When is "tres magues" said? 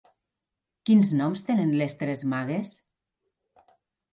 2.01-2.73